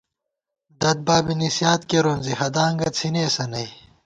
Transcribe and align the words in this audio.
دَدبابےنِسیات 0.81 1.81
کېرون 1.89 2.19
زی 2.25 2.33
ہدانگہ 2.39 2.89
څِھنېسہ 2.97 3.45
نئ 3.51 3.67